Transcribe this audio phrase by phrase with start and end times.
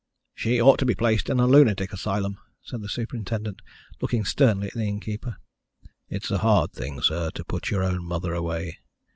[0.33, 3.61] "She ought to be placed in a lunatic asylum," said the superintendent,
[4.01, 5.37] looking sternly at the innkeeper.
[6.09, 8.79] "It's a hard thing, sir, to put your own mother away.